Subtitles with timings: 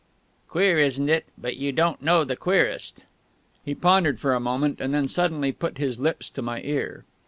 [0.47, 1.25] "Queer, isn't it?
[1.37, 3.03] But you don't know the queerest..."
[3.63, 7.05] He pondered for a moment, and then suddenly put his lips to my ear.